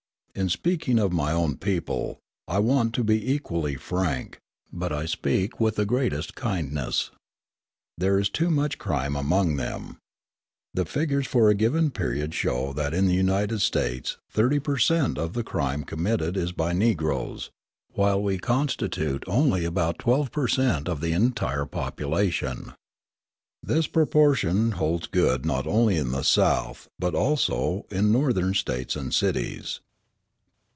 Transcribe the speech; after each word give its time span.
In 0.33 0.47
speaking 0.47 0.97
of 0.97 1.11
my 1.11 1.33
own 1.33 1.57
people, 1.57 2.17
I 2.47 2.59
want 2.59 2.93
to 2.95 3.03
be 3.03 3.33
equally 3.33 3.75
frank; 3.75 4.39
but 4.71 4.93
I 4.93 5.05
speak 5.05 5.59
with 5.59 5.75
the 5.75 5.85
greatest 5.85 6.35
kindness. 6.35 7.11
There 7.97 8.17
is 8.17 8.29
too 8.29 8.49
much 8.49 8.77
crime 8.77 9.17
among 9.17 9.57
them. 9.57 9.97
The 10.73 10.85
figures 10.85 11.27
for 11.27 11.49
a 11.49 11.53
given 11.53 11.91
period 11.91 12.33
show 12.33 12.71
that 12.71 12.93
in 12.93 13.07
the 13.07 13.13
United 13.13 13.59
States 13.59 14.15
thirty 14.31 14.57
per 14.57 14.77
cent. 14.77 15.17
of 15.17 15.33
the 15.33 15.43
crime 15.43 15.83
committed 15.83 16.37
is 16.37 16.53
by 16.53 16.71
Negroes, 16.71 17.51
while 17.91 18.21
we 18.23 18.37
constitute 18.37 19.25
only 19.27 19.65
about 19.65 19.99
twelve 19.99 20.31
per 20.31 20.47
cent. 20.47 20.87
of 20.87 21.01
the 21.01 21.11
entire 21.11 21.65
population. 21.65 22.71
This 23.61 23.85
proportion 23.85 24.71
holds 24.71 25.07
good 25.07 25.45
not 25.45 25.67
only 25.67 25.97
in 25.97 26.11
the 26.13 26.23
South, 26.23 26.87
but 26.97 27.13
also 27.15 27.85
in 27.91 28.13
Northern 28.13 28.53
States 28.53 28.95
and 28.95 29.13
cities. 29.13 29.81